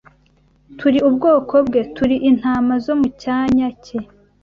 Turi 0.77 0.99
ubwoko 1.07 1.55
bwe, 1.67 1.81
turi 1.95 2.15
intama 2.29 2.73
zo 2.85 2.93
mu 2.99 3.07
cyanya 3.21 3.67
cye 3.83 3.99